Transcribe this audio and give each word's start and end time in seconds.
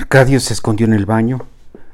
Arcadio 0.00 0.40
se 0.40 0.54
escondió 0.54 0.86
en 0.86 0.94
el 0.94 1.04
baño, 1.04 1.46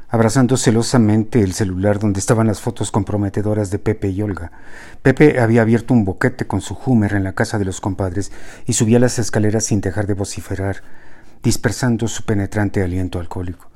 abrazando 0.09 0.57
celosamente 0.57 1.41
el 1.41 1.55
celular 1.55 1.99
donde 1.99 2.21
estaban 2.21 2.47
las 2.47 2.61
fotos 2.61 2.93
comprometedoras 2.93 3.73
de 3.73 3.81
Pepe 3.81 4.11
y 4.11 4.23
Olga. 4.23 4.53
Pepe 5.03 5.41
había 5.41 5.63
abierto 5.63 5.93
un 5.93 6.05
boquete 6.05 6.47
con 6.47 6.61
su 6.61 6.79
Hummer 6.87 7.15
en 7.15 7.25
la 7.25 7.33
casa 7.33 7.59
de 7.59 7.65
los 7.65 7.81
compadres 7.81 8.31
y 8.65 8.75
subía 8.75 9.01
las 9.01 9.19
escaleras 9.19 9.65
sin 9.65 9.81
dejar 9.81 10.07
de 10.07 10.15
vociferar, 10.15 10.85
dispersando 11.43 12.07
su 12.07 12.23
penetrante 12.23 12.81
aliento 12.81 13.19
alcohólico. 13.19 13.69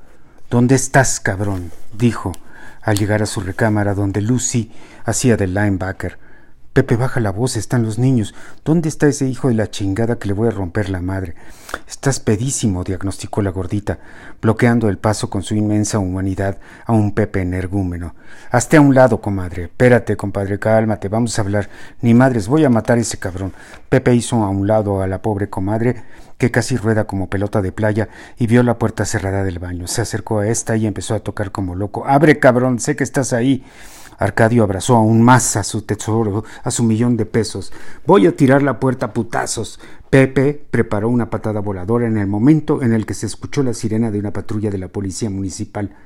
¿Dónde 0.49 0.77
estás, 0.77 1.19
cabrón? 1.19 1.73
dijo 1.99 2.31
al 2.83 2.99
llegar 2.99 3.25
a 3.25 3.27
su 3.27 3.41
recámara 3.41 3.95
donde 3.95 4.21
Lucy 4.21 4.71
hacía 5.05 5.37
de 5.37 5.49
linebacker. 5.49 6.19
Pepe, 6.73 6.95
baja 6.95 7.19
la 7.19 7.33
voz, 7.33 7.57
están 7.57 7.83
los 7.83 7.99
niños. 7.99 8.33
¿Dónde 8.65 8.89
está 8.89 9.09
ese 9.09 9.27
hijo 9.27 9.49
de 9.49 9.55
la 9.55 9.71
chingada 9.73 10.21
que 10.21 10.29
le 10.29 10.35
voy 10.35 10.47
a 10.47 10.53
romper 10.53 10.89
la 10.89 11.01
madre? 11.01 11.35
Estás 11.89 12.21
pedísimo, 12.21 12.85
diagnosticó 12.85 13.43
la 13.43 13.51
gordita, 13.51 13.99
bloqueando 14.41 14.89
el 14.89 14.97
paso 14.97 15.29
con 15.29 15.43
su 15.43 15.57
inmensa 15.57 15.99
humanidad 15.99 16.59
a 16.87 16.93
un 16.93 17.13
Pepe 17.13 17.41
energúmeno. 17.41 18.15
Hazte 18.53 18.77
a 18.77 18.83
un 18.83 18.95
lado, 18.95 19.21
comadre. 19.21 19.65
Espérate, 19.65 20.17
compadre, 20.17 20.61
cálmate, 20.61 21.09
vamos 21.09 21.37
a 21.37 21.43
hablar. 21.43 21.69
Ni 22.03 22.15
madres, 22.15 22.47
voy 22.47 22.65
a 22.65 22.71
matar 22.71 22.99
a 22.99 23.01
ese 23.01 23.19
cabrón. 23.19 23.53
Pepe 23.89 24.15
hizo 24.15 24.37
a 24.37 24.49
un 24.49 24.69
lado 24.69 25.03
a 25.03 25.09
la 25.09 25.23
pobre 25.23 25.51
comadre, 25.51 26.05
que 26.39 26.53
casi 26.53 26.77
rueda 26.77 27.05
como 27.05 27.29
pelota 27.29 27.63
de 27.63 27.73
playa, 27.73 28.11
y 28.39 28.47
vio 28.47 28.63
la 28.63 28.79
puerta 28.79 29.05
cerrada 29.05 29.43
del 29.43 29.59
baño. 29.59 29.89
Se 29.89 30.03
acercó 30.03 30.39
a 30.39 30.47
esta 30.47 30.77
y 30.77 30.87
empezó 30.87 31.17
a 31.17 31.21
tocar 31.21 31.51
como 31.51 31.75
loco. 31.75 32.07
Abre, 32.07 32.39
cabrón, 32.39 32.79
sé 32.79 32.95
que 32.95 33.03
estás 33.03 33.33
ahí. 33.33 33.65
Arcadio 34.21 34.63
abrazó 34.63 34.97
aún 34.97 35.23
más 35.23 35.57
a 35.57 35.65
su 35.65 35.81
tesoro, 35.81 36.45
a 36.63 36.71
su 36.71 36.85
millón 36.85 37.17
de 37.17 37.25
pesos. 37.25 37.73
Voy 38.07 38.27
a 38.27 38.37
tirar 38.37 38.63
la 38.63 38.79
puerta 38.79 39.07
a 39.07 39.13
putazos. 39.15 39.81
Pepe 40.11 40.63
preparó 40.71 41.09
una 41.09 41.31
patada 41.31 41.61
voladora 41.61 42.07
en 42.07 42.19
el 42.19 42.27
momento 42.27 42.83
en 42.83 42.93
el 42.93 43.07
que 43.07 43.15
se 43.15 43.25
escuchó 43.25 43.63
la 43.63 43.73
sirena 43.73 44.11
de 44.11 44.19
una 44.19 44.35
patrulla 44.35 44.71
de 44.71 44.77
la 44.77 44.89
policía 44.89 45.31
municipal. 45.31 45.97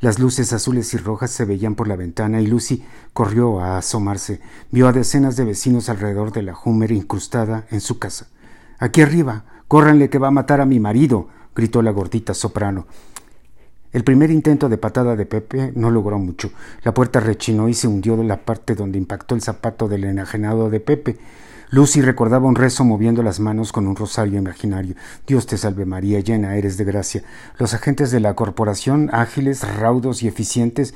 Las 0.00 0.18
luces 0.18 0.52
azules 0.52 0.92
y 0.94 0.96
rojas 0.96 1.30
se 1.30 1.44
veían 1.44 1.76
por 1.76 1.86
la 1.86 1.94
ventana 1.94 2.40
y 2.40 2.48
Lucy 2.48 2.82
corrió 3.12 3.60
a 3.60 3.78
asomarse. 3.78 4.40
Vio 4.72 4.88
a 4.88 4.92
decenas 4.92 5.36
de 5.36 5.44
vecinos 5.44 5.88
alrededor 5.88 6.32
de 6.32 6.42
la 6.42 6.56
Hummer 6.64 6.90
incrustada 6.90 7.68
en 7.70 7.80
su 7.80 8.00
casa. 8.00 8.26
Aquí 8.80 9.02
arriba, 9.02 9.44
córranle 9.68 10.10
que 10.10 10.18
va 10.18 10.28
a 10.28 10.32
matar 10.32 10.60
a 10.60 10.66
mi 10.66 10.80
marido, 10.80 11.28
gritó 11.54 11.80
la 11.80 11.92
gordita 11.92 12.34
soprano. 12.34 12.88
El 13.92 14.04
primer 14.04 14.30
intento 14.30 14.70
de 14.70 14.78
patada 14.78 15.16
de 15.16 15.26
Pepe 15.26 15.72
no 15.74 15.90
logró 15.90 16.18
mucho. 16.18 16.50
La 16.82 16.94
puerta 16.94 17.20
rechinó 17.20 17.68
y 17.68 17.74
se 17.74 17.88
hundió 17.88 18.16
de 18.16 18.24
la 18.24 18.38
parte 18.38 18.74
donde 18.74 18.96
impactó 18.96 19.34
el 19.34 19.42
zapato 19.42 19.86
del 19.86 20.04
enajenado 20.04 20.70
de 20.70 20.80
Pepe. 20.80 21.18
Lucy 21.74 22.02
recordaba 22.02 22.48
un 22.48 22.54
rezo 22.54 22.84
moviendo 22.84 23.22
las 23.22 23.40
manos 23.40 23.72
con 23.72 23.86
un 23.86 23.96
rosario 23.96 24.38
imaginario. 24.38 24.94
Dios 25.26 25.46
te 25.46 25.56
salve 25.56 25.86
María, 25.86 26.20
llena 26.20 26.54
eres 26.56 26.76
de 26.76 26.84
gracia. 26.84 27.22
Los 27.56 27.72
agentes 27.72 28.10
de 28.10 28.20
la 28.20 28.34
corporación, 28.34 29.08
ágiles, 29.10 29.66
raudos 29.78 30.22
y 30.22 30.28
eficientes, 30.28 30.92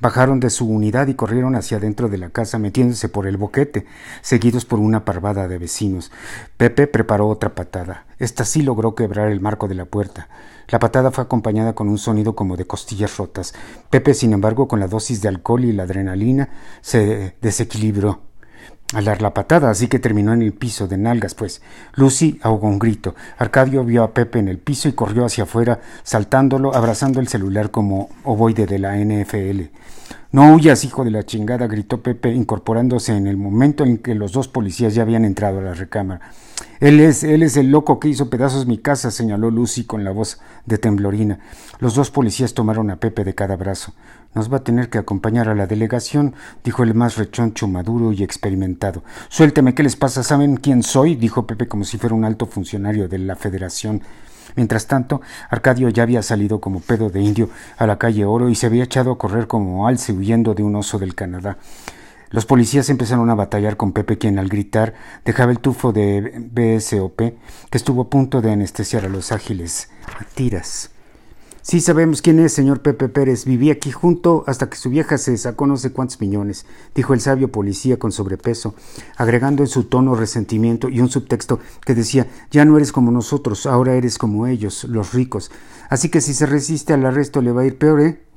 bajaron 0.00 0.38
de 0.38 0.50
su 0.50 0.68
unidad 0.68 1.08
y 1.08 1.14
corrieron 1.14 1.56
hacia 1.56 1.80
dentro 1.80 2.08
de 2.08 2.18
la 2.18 2.30
casa, 2.30 2.60
metiéndose 2.60 3.08
por 3.08 3.26
el 3.26 3.38
boquete, 3.38 3.86
seguidos 4.22 4.64
por 4.64 4.78
una 4.78 5.04
parvada 5.04 5.48
de 5.48 5.58
vecinos. 5.58 6.12
Pepe 6.56 6.86
preparó 6.86 7.26
otra 7.26 7.56
patada. 7.56 8.06
Esta 8.20 8.44
sí 8.44 8.62
logró 8.62 8.94
quebrar 8.94 9.32
el 9.32 9.40
marco 9.40 9.66
de 9.66 9.74
la 9.74 9.86
puerta. 9.86 10.28
La 10.68 10.78
patada 10.78 11.10
fue 11.10 11.24
acompañada 11.24 11.72
con 11.72 11.88
un 11.88 11.98
sonido 11.98 12.36
como 12.36 12.56
de 12.56 12.68
costillas 12.68 13.16
rotas. 13.16 13.52
Pepe, 13.90 14.14
sin 14.14 14.32
embargo, 14.32 14.68
con 14.68 14.78
la 14.78 14.86
dosis 14.86 15.22
de 15.22 15.28
alcohol 15.28 15.64
y 15.64 15.72
la 15.72 15.82
adrenalina, 15.82 16.50
se 16.82 17.34
desequilibró 17.42 18.29
al 18.92 19.04
dar 19.04 19.22
la 19.22 19.32
patada, 19.32 19.70
así 19.70 19.86
que 19.86 19.98
terminó 19.98 20.32
en 20.32 20.42
el 20.42 20.52
piso 20.52 20.88
de 20.88 20.98
nalgas, 20.98 21.34
pues. 21.34 21.62
Lucy 21.94 22.40
ahogó 22.42 22.68
un 22.68 22.78
grito. 22.78 23.14
Arcadio 23.38 23.84
vio 23.84 24.02
a 24.02 24.12
Pepe 24.12 24.40
en 24.40 24.48
el 24.48 24.58
piso 24.58 24.88
y 24.88 24.92
corrió 24.92 25.24
hacia 25.24 25.44
afuera, 25.44 25.80
saltándolo, 26.02 26.74
abrazando 26.74 27.20
el 27.20 27.28
celular 27.28 27.70
como 27.70 28.10
ovoide 28.24 28.66
de 28.66 28.78
la 28.78 28.96
NFL. 28.96 29.70
No 30.32 30.54
huyas, 30.54 30.84
hijo 30.84 31.02
de 31.02 31.10
la 31.10 31.24
chingada, 31.24 31.66
gritó 31.66 32.02
Pepe, 32.02 32.32
incorporándose 32.32 33.16
en 33.16 33.26
el 33.26 33.36
momento 33.36 33.84
en 33.84 33.98
que 33.98 34.14
los 34.14 34.30
dos 34.30 34.46
policías 34.46 34.94
ya 34.94 35.02
habían 35.02 35.24
entrado 35.24 35.58
a 35.58 35.62
la 35.62 35.74
recámara. 35.74 36.20
Él 36.78 37.00
es, 37.00 37.24
él 37.24 37.42
es 37.42 37.56
el 37.56 37.72
loco 37.72 37.98
que 37.98 38.06
hizo 38.06 38.30
pedazos 38.30 38.66
mi 38.66 38.78
casa, 38.78 39.10
señaló 39.10 39.50
Lucy 39.50 39.82
con 39.82 40.04
la 40.04 40.12
voz 40.12 40.40
de 40.66 40.78
temblorina. 40.78 41.40
Los 41.80 41.96
dos 41.96 42.12
policías 42.12 42.54
tomaron 42.54 42.90
a 42.90 43.00
Pepe 43.00 43.24
de 43.24 43.34
cada 43.34 43.56
brazo. 43.56 43.92
Nos 44.32 44.52
va 44.52 44.58
a 44.58 44.64
tener 44.64 44.88
que 44.88 44.98
acompañar 44.98 45.48
a 45.48 45.56
la 45.56 45.66
delegación, 45.66 46.36
dijo 46.62 46.84
el 46.84 46.94
más 46.94 47.16
rechoncho, 47.16 47.66
maduro 47.66 48.12
y 48.12 48.22
experimentado. 48.22 49.02
Suélteme, 49.30 49.74
¿qué 49.74 49.82
les 49.82 49.96
pasa? 49.96 50.22
¿Saben 50.22 50.58
quién 50.58 50.84
soy? 50.84 51.16
dijo 51.16 51.44
Pepe 51.44 51.66
como 51.66 51.82
si 51.82 51.98
fuera 51.98 52.14
un 52.14 52.24
alto 52.24 52.46
funcionario 52.46 53.08
de 53.08 53.18
la 53.18 53.34
Federación. 53.34 54.02
Mientras 54.56 54.86
tanto, 54.86 55.20
Arcadio 55.48 55.88
ya 55.88 56.02
había 56.02 56.22
salido 56.22 56.60
como 56.60 56.80
pedo 56.80 57.10
de 57.10 57.20
indio 57.20 57.50
a 57.76 57.86
la 57.86 57.98
calle 57.98 58.24
Oro 58.24 58.48
y 58.48 58.54
se 58.54 58.66
había 58.66 58.84
echado 58.84 59.12
a 59.12 59.18
correr 59.18 59.46
como 59.46 59.86
alce 59.86 60.12
huyendo 60.12 60.54
de 60.54 60.62
un 60.62 60.76
oso 60.76 60.98
del 60.98 61.14
Canadá. 61.14 61.58
Los 62.30 62.46
policías 62.46 62.88
empezaron 62.90 63.28
a 63.28 63.34
batallar 63.34 63.76
con 63.76 63.92
Pepe, 63.92 64.16
quien 64.16 64.38
al 64.38 64.48
gritar 64.48 64.94
dejaba 65.24 65.50
el 65.50 65.58
tufo 65.58 65.92
de 65.92 66.48
BSOP, 66.52 67.18
que 67.18 67.78
estuvo 67.78 68.02
a 68.02 68.10
punto 68.10 68.40
de 68.40 68.52
anestesiar 68.52 69.04
a 69.04 69.08
los 69.08 69.32
ágiles 69.32 69.90
a 70.06 70.24
tiras. 70.24 70.90
Sí 71.62 71.82
sabemos 71.82 72.22
quién 72.22 72.38
es, 72.40 72.54
señor 72.54 72.80
Pepe 72.80 73.10
Pérez. 73.10 73.44
Viví 73.44 73.70
aquí 73.70 73.90
junto 73.90 74.44
hasta 74.46 74.70
que 74.70 74.78
su 74.78 74.88
vieja 74.88 75.18
se 75.18 75.36
sacó 75.36 75.66
no 75.66 75.76
sé 75.76 75.92
cuántos 75.92 76.18
millones, 76.18 76.64
dijo 76.94 77.12
el 77.12 77.20
sabio 77.20 77.52
policía 77.52 77.98
con 77.98 78.12
sobrepeso, 78.12 78.74
agregando 79.16 79.62
en 79.62 79.68
su 79.68 79.84
tono 79.84 80.14
resentimiento 80.14 80.88
y 80.88 81.00
un 81.00 81.10
subtexto 81.10 81.60
que 81.84 81.94
decía 81.94 82.26
ya 82.50 82.64
no 82.64 82.78
eres 82.78 82.92
como 82.92 83.10
nosotros, 83.10 83.66
ahora 83.66 83.94
eres 83.94 84.16
como 84.16 84.46
ellos, 84.46 84.84
los 84.84 85.12
ricos. 85.12 85.50
Así 85.90 86.08
que 86.08 86.22
si 86.22 86.32
se 86.32 86.46
resiste 86.46 86.94
al 86.94 87.04
arresto 87.04 87.42
le 87.42 87.52
va 87.52 87.60
a 87.62 87.66
ir 87.66 87.76
peor, 87.76 88.00
¿eh? 88.00 88.29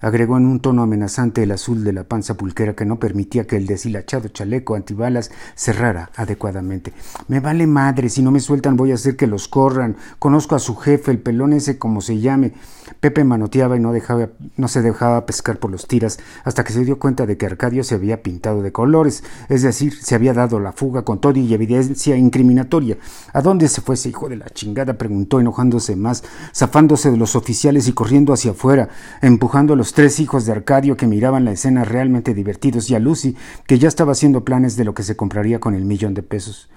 Agregó 0.00 0.36
en 0.36 0.46
un 0.46 0.60
tono 0.60 0.82
amenazante 0.82 1.42
el 1.42 1.52
azul 1.52 1.84
de 1.84 1.92
la 1.92 2.04
panza 2.04 2.34
pulquera 2.34 2.74
que 2.74 2.84
no 2.84 2.98
permitía 2.98 3.46
que 3.46 3.56
el 3.56 3.66
deshilachado 3.66 4.28
chaleco 4.28 4.74
antibalas 4.74 5.30
cerrara 5.54 6.10
adecuadamente. 6.16 6.92
Me 7.28 7.40
vale 7.40 7.66
madre, 7.66 8.08
si 8.08 8.22
no 8.22 8.30
me 8.30 8.40
sueltan 8.40 8.76
voy 8.76 8.92
a 8.92 8.94
hacer 8.94 9.16
que 9.16 9.26
los 9.26 9.48
corran. 9.48 9.96
Conozco 10.18 10.54
a 10.54 10.58
su 10.58 10.76
jefe, 10.76 11.10
el 11.10 11.18
pelón 11.18 11.52
ese 11.52 11.78
como 11.78 12.00
se 12.00 12.18
llame. 12.18 12.52
Pepe 12.98 13.24
manoteaba 13.24 13.76
y 13.76 13.80
no, 13.80 13.92
dejaba, 13.92 14.28
no 14.56 14.68
se 14.68 14.82
dejaba 14.82 15.24
pescar 15.24 15.58
por 15.58 15.70
los 15.70 15.86
tiras 15.86 16.18
hasta 16.44 16.64
que 16.64 16.72
se 16.72 16.84
dio 16.84 16.98
cuenta 16.98 17.26
de 17.26 17.36
que 17.36 17.46
Arcadio 17.46 17.84
se 17.84 17.94
había 17.94 18.22
pintado 18.22 18.62
de 18.62 18.72
colores, 18.72 19.22
es 19.48 19.62
decir, 19.62 19.94
se 19.94 20.14
había 20.14 20.34
dado 20.34 20.60
la 20.60 20.72
fuga 20.72 21.02
con 21.02 21.20
todo 21.20 21.38
y 21.38 21.54
evidencia 21.54 22.16
incriminatoria. 22.16 22.98
¿A 23.32 23.42
dónde 23.42 23.68
se 23.68 23.80
fue 23.80 23.94
ese 23.94 24.08
hijo 24.08 24.28
de 24.28 24.36
la 24.36 24.50
chingada? 24.50 24.98
preguntó 24.98 25.40
enojándose 25.40 25.96
más, 25.96 26.24
zafándose 26.54 27.10
de 27.10 27.16
los 27.16 27.36
oficiales 27.36 27.88
y 27.88 27.92
corriendo 27.92 28.32
hacia 28.32 28.50
afuera, 28.50 28.88
empujando 29.22 29.74
a 29.74 29.76
los 29.76 29.89
tres 29.92 30.20
hijos 30.20 30.46
de 30.46 30.52
Arcadio 30.52 30.96
que 30.96 31.06
miraban 31.06 31.44
la 31.44 31.52
escena 31.52 31.84
realmente 31.84 32.34
divertidos 32.34 32.90
y 32.90 32.94
a 32.94 32.98
Lucy, 32.98 33.36
que 33.66 33.78
ya 33.78 33.88
estaba 33.88 34.12
haciendo 34.12 34.44
planes 34.44 34.76
de 34.76 34.84
lo 34.84 34.94
que 34.94 35.02
se 35.02 35.16
compraría 35.16 35.60
con 35.60 35.74
el 35.74 35.84
millón 35.84 36.14
de 36.14 36.22
pesos. 36.22 36.68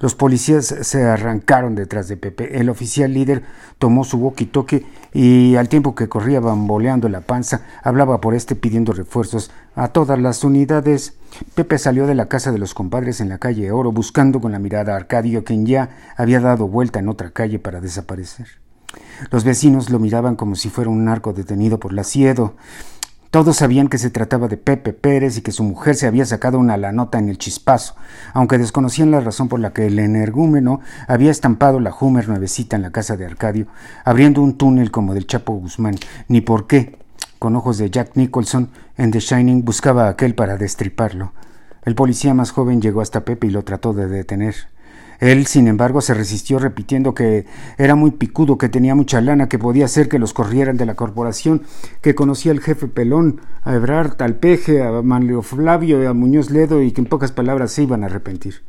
Los 0.00 0.14
policías 0.14 0.66
se 0.66 1.04
arrancaron 1.04 1.74
detrás 1.74 2.06
de 2.06 2.16
Pepe. 2.16 2.60
El 2.60 2.68
oficial 2.68 3.12
líder 3.12 3.42
tomó 3.78 4.04
su 4.04 4.18
walkie-talkie 4.18 4.86
y 5.12 5.56
al 5.56 5.68
tiempo 5.68 5.96
que 5.96 6.08
corría 6.08 6.38
bamboleando 6.38 7.08
la 7.08 7.22
panza, 7.22 7.62
hablaba 7.82 8.20
por 8.20 8.34
este 8.34 8.54
pidiendo 8.54 8.92
refuerzos 8.92 9.50
a 9.74 9.88
todas 9.88 10.20
las 10.20 10.44
unidades. 10.44 11.14
Pepe 11.56 11.78
salió 11.78 12.06
de 12.06 12.14
la 12.14 12.28
casa 12.28 12.52
de 12.52 12.58
los 12.58 12.74
compadres 12.74 13.20
en 13.20 13.28
la 13.28 13.38
calle 13.38 13.72
Oro 13.72 13.90
buscando 13.90 14.40
con 14.40 14.52
la 14.52 14.60
mirada 14.60 14.92
a 14.92 14.96
Arcadio, 14.96 15.42
quien 15.42 15.66
ya 15.66 15.90
había 16.16 16.40
dado 16.40 16.68
vuelta 16.68 17.00
en 17.00 17.08
otra 17.08 17.30
calle 17.30 17.58
para 17.58 17.80
desaparecer. 17.80 18.67
Los 19.30 19.44
vecinos 19.44 19.90
lo 19.90 19.98
miraban 19.98 20.36
como 20.36 20.54
si 20.54 20.70
fuera 20.70 20.90
un 20.90 21.04
narco 21.04 21.32
detenido 21.32 21.78
por 21.78 21.92
la 21.92 22.04
siedo. 22.04 22.54
Todos 23.30 23.56
sabían 23.56 23.88
que 23.88 23.98
se 23.98 24.08
trataba 24.08 24.48
de 24.48 24.56
Pepe 24.56 24.94
Pérez 24.94 25.36
y 25.36 25.42
que 25.42 25.52
su 25.52 25.62
mujer 25.62 25.96
se 25.96 26.06
había 26.06 26.24
sacado 26.24 26.58
una 26.58 26.78
la 26.78 26.92
nota 26.92 27.18
en 27.18 27.28
el 27.28 27.36
chispazo, 27.36 27.94
aunque 28.32 28.56
desconocían 28.56 29.10
la 29.10 29.20
razón 29.20 29.48
por 29.48 29.60
la 29.60 29.74
que 29.74 29.86
el 29.86 29.98
energúmeno 29.98 30.80
había 31.06 31.30
estampado 31.30 31.78
la 31.78 31.94
Hummer 31.94 32.26
nuevecita 32.26 32.76
en 32.76 32.82
la 32.82 32.90
casa 32.90 33.18
de 33.18 33.26
Arcadio, 33.26 33.66
abriendo 34.04 34.40
un 34.40 34.56
túnel 34.56 34.90
como 34.90 35.12
del 35.12 35.26
Chapo 35.26 35.52
Guzmán, 35.52 35.96
ni 36.28 36.40
por 36.40 36.66
qué, 36.66 36.96
con 37.38 37.54
ojos 37.54 37.76
de 37.76 37.90
Jack 37.90 38.12
Nicholson, 38.14 38.70
en 38.96 39.10
The 39.10 39.20
Shining 39.20 39.62
buscaba 39.62 40.06
a 40.06 40.10
aquel 40.10 40.34
para 40.34 40.56
destriparlo. 40.56 41.32
El 41.84 41.94
policía 41.94 42.32
más 42.32 42.50
joven 42.50 42.80
llegó 42.80 43.02
hasta 43.02 43.24
Pepe 43.26 43.48
y 43.48 43.50
lo 43.50 43.62
trató 43.62 43.92
de 43.92 44.08
detener. 44.08 44.54
Él, 45.20 45.46
sin 45.46 45.66
embargo, 45.66 46.00
se 46.00 46.14
resistió 46.14 46.60
repitiendo 46.60 47.12
que 47.12 47.44
era 47.76 47.96
muy 47.96 48.12
picudo, 48.12 48.56
que 48.56 48.68
tenía 48.68 48.94
mucha 48.94 49.20
lana, 49.20 49.48
que 49.48 49.58
podía 49.58 49.86
hacer 49.86 50.08
que 50.08 50.20
los 50.20 50.32
corrieran 50.32 50.76
de 50.76 50.86
la 50.86 50.94
corporación, 50.94 51.62
que 52.00 52.14
conocía 52.14 52.52
al 52.52 52.60
jefe 52.60 52.86
Pelón, 52.86 53.40
a 53.64 53.74
Ebrard, 53.74 54.22
al 54.22 54.36
Peje, 54.36 54.82
a 54.82 55.02
Manlio 55.02 55.42
Flavio, 55.42 56.08
a 56.08 56.14
Muñoz 56.14 56.50
Ledo 56.50 56.82
y 56.82 56.92
que 56.92 57.00
en 57.00 57.08
pocas 57.08 57.32
palabras 57.32 57.72
se 57.72 57.82
iban 57.82 58.04
a 58.04 58.06
arrepentir. 58.06 58.62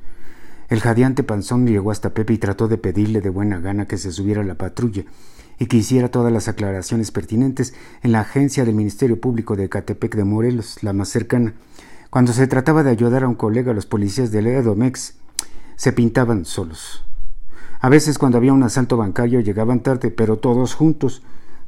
El 0.69 0.81
jadeante 0.81 1.23
panzón 1.23 1.67
llegó 1.67 1.91
hasta 1.91 2.13
Pepe 2.13 2.33
y 2.33 2.37
trató 2.37 2.67
de 2.67 2.77
pedirle 2.77 3.21
de 3.21 3.29
buena 3.29 3.59
gana 3.59 3.87
que 3.87 3.97
se 3.97 4.11
subiera 4.11 4.41
a 4.41 4.45
la 4.45 4.55
patrulla 4.55 5.03
y 5.59 5.65
que 5.65 5.77
hiciera 5.77 6.09
todas 6.09 6.31
las 6.31 6.47
aclaraciones 6.47 7.11
pertinentes 7.11 7.73
en 8.01 8.11
la 8.11 8.21
agencia 8.21 8.65
del 8.65 8.75
Ministerio 8.75 9.19
Público 9.19 9.55
de 9.55 9.67
Catepec 9.67 10.15
de 10.15 10.23
Morelos, 10.23 10.81
la 10.83 10.93
más 10.93 11.09
cercana. 11.09 11.53
Cuando 12.09 12.33
se 12.33 12.47
trataba 12.47 12.81
de 12.81 12.91
ayudar 12.91 13.23
a 13.23 13.27
un 13.27 13.35
colega, 13.35 13.73
los 13.73 13.85
policías 13.85 14.31
del 14.31 14.47
Edomex 14.47 15.15
se 15.79 15.93
pintaban 15.93 16.43
solos. 16.43 17.05
A 17.79 17.87
veces 17.87 18.17
cuando 18.17 18.37
había 18.37 18.51
un 18.51 18.63
asalto 18.63 18.97
bancario 18.97 19.39
llegaban 19.39 19.79
tarde, 19.79 20.11
pero 20.11 20.37
todos 20.37 20.73
juntos. 20.73 21.21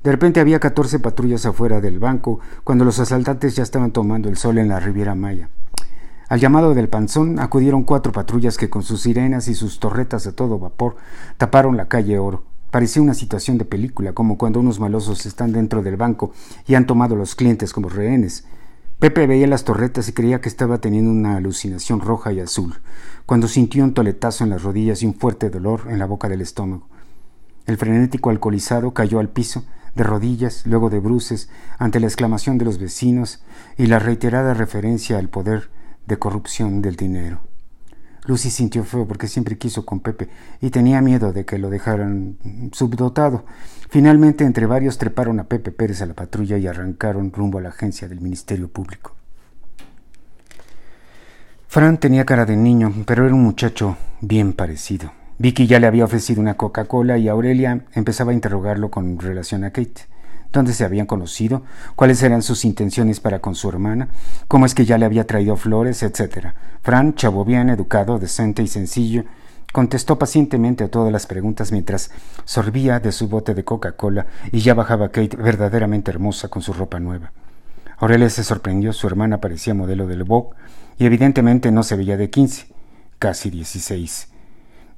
De 0.04 0.12
repente 0.12 0.42
había 0.42 0.60
catorce 0.60 1.00
patrullas 1.00 1.46
afuera 1.46 1.80
del 1.80 1.98
banco, 1.98 2.42
cuando 2.66 2.84
los 2.84 3.00
asaltantes 3.00 3.56
ya 3.56 3.63
estaban 3.63 3.92
tomando 3.92 4.28
el 4.28 4.36
sol 4.36 4.58
en 4.58 4.68
la 4.68 4.81
Riviera 4.81 5.16
Maya. 5.16 5.50
Al 6.28 6.42
llamado 6.42 6.74
del 6.74 6.90
panzón 6.90 7.40
acudieron 7.40 7.84
cuatro 7.84 8.12
patrullas 8.12 8.58
que 8.58 8.69
con 8.69 8.84
sus 8.84 9.04
sirenas 9.04 9.48
y 9.48 9.56
sus 9.56 9.80
torretas 9.80 10.25
de 10.25 10.34
todo 10.34 10.60
vapor 10.60 10.98
taparon 11.38 11.78
la 11.78 11.88
calle 11.88 12.19
Oro. 12.19 12.44
Parecía 12.69 13.02
una 13.02 13.14
situación 13.14 13.57
de 13.57 13.64
película, 13.64 14.12
como 14.12 14.38
cuando 14.38 14.60
unos 14.60 14.81
malosos 14.81 15.25
están 15.25 15.54
dentro 15.54 15.84
del 15.84 15.96
banco 15.96 16.34
y 16.68 16.75
han 16.75 16.86
tomado 16.86 17.16
a 17.16 17.18
los 17.18 17.34
clientes 17.34 17.72
como 17.72 17.88
rehenes. 17.88 18.44
Pepe 19.01 19.25
veía 19.25 19.48
las 19.48 19.63
torretas 19.63 20.07
y 20.09 20.13
creía 20.13 20.42
que 20.42 20.48
estaba 20.48 20.77
teniendo 20.77 21.09
una 21.09 21.36
alucinación 21.36 22.01
roja 22.01 22.33
y 22.33 22.39
azul, 22.39 22.81
cuando 23.25 23.48
sintió 23.48 23.83
un 23.83 23.95
toletazo 23.95 24.44
en 24.44 24.51
las 24.51 24.62
rodillas 24.62 25.01
y 25.01 25.07
un 25.07 25.15
fuerte 25.15 25.50
dolor 25.50 25.88
en 25.89 25.98
la 25.98 26.06
boca 26.06 26.30
del 26.30 26.39
estómago. 26.39 26.88
El 27.65 27.77
frenético 27.77 28.30
alcoholizado 28.30 28.94
cayó 28.94 29.18
al 29.18 29.30
piso, 29.30 29.65
de 29.95 30.03
rodillas, 30.03 30.68
luego 30.68 30.92
de 30.92 31.00
bruces, 31.00 31.50
ante 31.80 32.00
la 32.00 32.06
exclamación 32.06 32.59
de 32.59 32.65
los 32.65 32.77
vecinos 32.77 33.44
y 33.75 33.88
la 33.88 33.98
reiterada 33.98 34.53
referencia 34.53 35.18
al 35.18 35.30
poder 35.30 35.71
de 36.06 36.19
corrupción 36.19 36.83
del 36.83 36.95
dinero. 36.95 37.50
Lucy 38.25 38.50
sintió 38.51 38.83
feo 38.83 39.07
porque 39.07 39.27
siempre 39.27 39.57
quiso 39.57 39.85
con 39.85 40.00
Pepe 40.00 40.29
y 40.62 40.69
tenía 40.69 41.01
miedo 41.01 41.33
de 41.33 41.45
que 41.45 41.57
lo 41.57 41.69
dejaran 41.69 42.38
subdotado. 42.71 43.45
Finalmente, 43.89 44.44
entre 44.44 44.68
varios 44.68 44.97
treparon 44.97 45.39
a 45.39 45.45
Pepe 45.45 45.71
Pérez 45.71 46.01
a 46.01 46.06
la 46.06 46.13
patrulla 46.13 46.57
y 46.57 46.68
arrancaron 46.68 47.31
rumbo 47.31 47.57
a 47.57 47.62
la 47.62 47.69
agencia 47.69 48.07
del 48.07 48.21
Ministerio 48.21 48.69
Público. 48.69 49.15
Fran 51.68 51.97
tenía 51.97 52.25
cara 52.25 52.45
de 52.45 52.57
niño, 52.57 52.94
pero 53.06 53.25
era 53.25 53.33
un 53.33 53.44
muchacho 53.44 53.97
bien 54.19 54.53
parecido. 54.53 55.12
Vicky 55.39 55.65
ya 55.65 55.79
le 55.79 55.88
había 55.88 56.06
ofrecido 56.06 56.41
una 56.41 56.56
Coca-Cola 56.56 57.18
y 57.18 57.27
Aurelia 57.27 57.85
empezaba 57.94 58.31
a 58.31 58.35
interrogarlo 58.35 58.91
con 58.91 59.18
relación 59.18 59.63
a 59.63 59.71
Kate 59.71 60.03
dónde 60.51 60.74
se 60.74 60.83
habían 60.83 61.06
conocido, 61.06 61.63
cuáles 61.95 62.21
eran 62.24 62.42
sus 62.42 62.65
intenciones 62.65 63.19
para 63.19 63.39
con 63.39 63.56
su 63.56 63.69
hermana, 63.69 64.09
cómo 64.48 64.65
es 64.65 64.75
que 64.75 64.86
ya 64.86 64.98
le 64.98 65.06
había 65.06 65.27
traído 65.27 65.56
flores, 65.56 66.03
etc. 66.03 66.48
Fran, 66.81 67.15
chavo 67.15 67.45
bien, 67.45 67.69
educado, 67.69 68.19
decente 68.19 68.62
y 68.63 68.68
sencillo, 68.68 69.24
contestó 69.71 70.19
pacientemente 70.19 70.83
a 70.83 70.89
todas 70.89 71.12
las 71.12 71.25
preguntas 71.25 71.71
mientras 71.71 72.12
sorbía 72.45 73.00
de 73.00 73.12
su 73.12 73.27
bote 73.27 73.53
de 73.53 73.63
Coca-Cola 73.63 74.25
y 74.51 74.59
ya 74.59 74.74
bajaba 74.74 75.09
Kate 75.09 75.38
verdaderamente 75.38 76.12
hermosa 76.12 76.50
con 76.50 76.62
su 76.62 76.74
ropa 76.74 77.00
nueva. 77.00 77.31
Aurelia 77.97 78.30
se 78.30 78.44
sorprendió, 78.44 78.94
su 78.94 79.07
hermana 79.07 79.39
parecía 79.39 79.74
modelo 79.74 80.07
del 80.07 80.24
Vogue 80.24 80.56
y 80.97 81.06
evidentemente 81.06 81.71
no 81.71 81.83
se 81.83 81.95
veía 81.95 82.18
de 82.18 82.30
quince, 82.30 82.68
casi 83.19 83.50
dieciséis. 83.50 84.31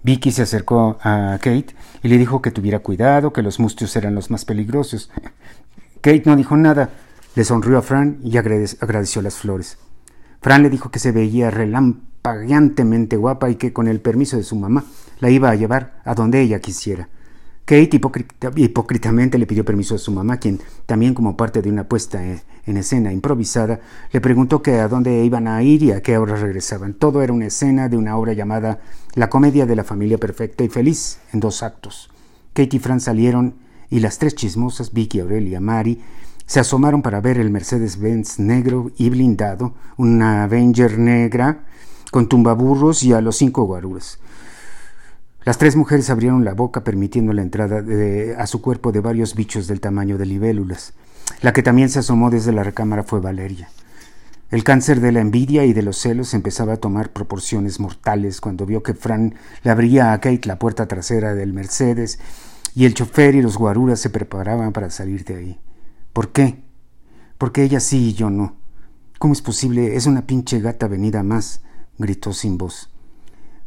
Vicky 0.03 0.31
se 0.31 0.41
acercó 0.41 0.97
a 1.01 1.37
Kate 1.41 1.75
y 2.03 2.09
le 2.09 2.17
dijo 2.17 2.41
que 2.41 2.51
tuviera 2.51 2.79
cuidado, 2.79 3.31
que 3.31 3.41
los 3.41 3.59
mustios 3.59 3.95
eran 3.95 4.15
los 4.15 4.29
más 4.29 4.43
peligrosos. 4.43 5.09
Kate 6.01 6.23
no 6.25 6.35
dijo 6.35 6.57
nada, 6.57 6.89
le 7.35 7.43
sonrió 7.45 7.77
a 7.77 7.81
Fran 7.81 8.19
y 8.21 8.37
agradeció 8.37 9.21
las 9.21 9.35
flores. 9.35 9.77
Fran 10.41 10.61
le 10.61 10.69
dijo 10.69 10.91
que 10.91 10.99
se 10.99 11.13
veía 11.13 11.49
relampagueantemente 11.49 13.15
guapa 13.15 13.49
y 13.49 13.55
que 13.55 13.71
con 13.71 13.87
el 13.87 14.01
permiso 14.01 14.35
de 14.35 14.43
su 14.43 14.57
mamá 14.57 14.83
la 15.19 15.29
iba 15.29 15.49
a 15.49 15.55
llevar 15.55 16.01
a 16.03 16.13
donde 16.15 16.41
ella 16.41 16.59
quisiera. 16.59 17.07
Kate 17.65 18.01
hipócritamente 18.57 19.37
le 19.37 19.47
pidió 19.47 19.63
permiso 19.63 19.95
a 19.95 19.97
su 19.97 20.11
mamá, 20.11 20.37
quien, 20.37 20.59
también 20.85 21.13
como 21.13 21.37
parte 21.37 21.61
de 21.61 21.69
una 21.69 21.87
puesta 21.87 22.21
en 22.21 22.77
escena 22.77 23.13
improvisada, 23.13 23.79
le 24.11 24.19
preguntó 24.19 24.61
que 24.61 24.79
a 24.79 24.89
dónde 24.89 25.23
iban 25.23 25.47
a 25.47 25.63
ir 25.63 25.81
y 25.81 25.91
a 25.91 26.01
qué 26.01 26.17
hora 26.17 26.35
regresaban. 26.35 26.93
Todo 26.93 27.21
era 27.21 27.31
una 27.31 27.45
escena 27.45 27.87
de 27.87 27.95
una 27.95 28.17
obra 28.17 28.33
llamada 28.33 28.81
La 29.15 29.29
comedia 29.29 29.65
de 29.65 29.77
la 29.77 29.85
familia 29.85 30.17
perfecta 30.17 30.65
y 30.65 30.69
feliz, 30.69 31.19
en 31.31 31.39
dos 31.39 31.63
actos. 31.63 32.09
Kate 32.53 32.75
y 32.75 32.79
Fran 32.79 32.99
salieron 32.99 33.55
y 33.89 34.01
las 34.01 34.17
tres 34.17 34.35
chismosas, 34.35 34.91
Vicky, 34.91 35.21
Aurelia, 35.21 35.61
Mari, 35.61 36.01
se 36.45 36.59
asomaron 36.59 37.01
para 37.01 37.21
ver 37.21 37.37
el 37.37 37.49
Mercedes-Benz 37.49 38.39
negro 38.39 38.91
y 38.97 39.09
blindado, 39.09 39.73
una 39.95 40.43
Avenger 40.43 40.99
negra 40.99 41.63
con 42.11 42.27
tumbaburros 42.27 43.03
y 43.03 43.13
a 43.13 43.21
los 43.21 43.37
cinco 43.37 43.63
guaruras. 43.63 44.19
Las 45.45 45.57
tres 45.57 45.75
mujeres 45.75 46.09
abrieron 46.09 46.45
la 46.45 46.53
boca 46.53 46.85
permitiendo 46.85 47.33
la 47.33 47.41
entrada 47.41 47.83
a 48.37 48.47
su 48.47 48.61
cuerpo 48.61 48.93
de 48.93 49.01
varios 49.01 49.35
bichos 49.35 49.67
del 49.67 49.81
tamaño 49.81 50.17
de 50.17 50.25
libélulas. 50.25 50.93
La 51.41 51.51
que 51.51 51.63
también 51.63 51.89
se 51.89 51.99
asomó 51.99 52.29
desde 52.29 52.53
la 52.53 52.63
recámara 52.63 53.03
fue 53.03 53.19
Valeria. 53.19 53.69
El 54.51 54.63
cáncer 54.63 55.01
de 55.01 55.11
la 55.11 55.19
envidia 55.19 55.65
y 55.65 55.73
de 55.73 55.81
los 55.81 55.97
celos 55.97 56.33
empezaba 56.33 56.73
a 56.73 56.77
tomar 56.77 57.11
proporciones 57.11 57.79
mortales 57.79 58.39
cuando 58.39 58.65
vio 58.65 58.83
que 58.83 58.93
Fran 58.93 59.35
le 59.63 59.71
abría 59.71 60.13
a 60.13 60.21
Kate 60.21 60.47
la 60.47 60.59
puerta 60.59 60.87
trasera 60.87 61.33
del 61.33 61.51
Mercedes 61.51 62.19
y 62.75 62.85
el 62.85 62.93
chofer 62.93 63.35
y 63.35 63.41
los 63.41 63.57
guaruras 63.57 63.99
se 63.99 64.09
preparaban 64.09 64.71
para 64.71 64.91
salir 64.91 65.25
de 65.25 65.35
ahí. 65.35 65.59
¿Por 66.13 66.31
qué? 66.31 66.63
Porque 67.37 67.63
ella 67.63 67.79
sí 67.81 68.09
y 68.09 68.13
yo 68.13 68.29
no. 68.29 68.55
¿Cómo 69.19 69.33
es 69.33 69.41
posible? 69.41 69.95
Es 69.95 70.05
una 70.05 70.25
pinche 70.25 70.61
gata 70.61 70.87
venida 70.87 71.23
más, 71.23 71.61
gritó 71.97 72.31
sin 72.31 72.57
voz. 72.57 72.92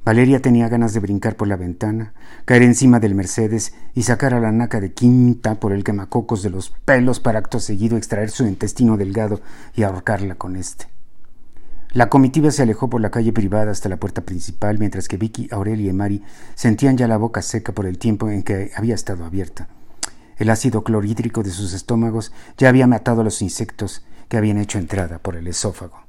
Valeria 0.06 0.40
tenía 0.40 0.68
ganas 0.68 0.94
de 0.94 1.00
brincar 1.00 1.34
por 1.34 1.48
la 1.48 1.56
ventana, 1.56 2.14
caer 2.44 2.62
encima 2.62 3.00
del 3.00 3.16
Mercedes 3.16 3.74
y 3.92 4.04
sacar 4.04 4.34
a 4.34 4.40
la 4.40 4.52
naca 4.52 4.78
de 4.78 4.92
quinta 4.92 5.56
por 5.56 5.72
el 5.72 5.82
quemacocos 5.82 6.44
de 6.44 6.50
los 6.50 6.70
pelos 6.70 7.18
para 7.18 7.40
acto 7.40 7.58
seguido 7.58 7.96
extraer 7.96 8.30
su 8.30 8.46
intestino 8.46 8.96
delgado 8.96 9.40
y 9.74 9.82
ahorcarla 9.82 10.36
con 10.36 10.54
este. 10.54 10.86
La 11.90 12.08
comitiva 12.08 12.52
se 12.52 12.62
alejó 12.62 12.88
por 12.88 13.00
la 13.00 13.10
calle 13.10 13.32
privada 13.32 13.72
hasta 13.72 13.88
la 13.88 13.96
puerta 13.96 14.20
principal, 14.20 14.78
mientras 14.78 15.08
que 15.08 15.16
Vicky, 15.16 15.48
Aurelia 15.50 15.90
y 15.90 15.92
Mari 15.92 16.22
sentían 16.54 16.96
ya 16.96 17.08
la 17.08 17.16
boca 17.16 17.42
seca 17.42 17.72
por 17.72 17.84
el 17.84 17.98
tiempo 17.98 18.30
en 18.30 18.44
que 18.44 18.70
había 18.76 18.94
estado 18.94 19.24
abierta. 19.24 19.66
El 20.36 20.50
ácido 20.50 20.84
clorhídrico 20.84 21.42
de 21.42 21.50
sus 21.50 21.72
estómagos 21.72 22.30
ya 22.58 22.68
había 22.68 22.86
matado 22.86 23.22
a 23.22 23.24
los 23.24 23.42
insectos 23.42 24.06
que 24.28 24.36
habían 24.36 24.58
hecho 24.58 24.78
entrada 24.78 25.18
por 25.18 25.34
el 25.34 25.48
esófago. 25.48 26.05